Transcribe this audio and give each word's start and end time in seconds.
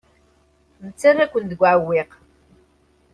Nettarra-ken 0.85 1.45
deg 1.47 1.59
uɛewwiq. 1.61 2.11